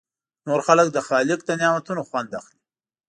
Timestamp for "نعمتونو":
1.61-2.01